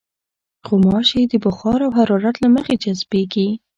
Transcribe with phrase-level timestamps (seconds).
[0.67, 3.47] غوماشې د بخار او حرارت له مخې جذبېږي.